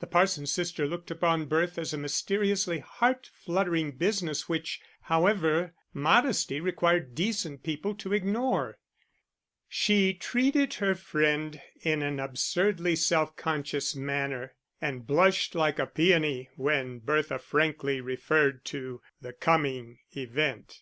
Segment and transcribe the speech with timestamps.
[0.00, 6.60] The parson's sister looked upon birth as a mysteriously heart fluttering business, which, however, modesty
[6.60, 8.80] required decent people to ignore.
[9.68, 16.50] She treated her friend in an absurdly self conscious manner, and blushed like a peony
[16.56, 20.78] when Bertha frankly referred to the coming event.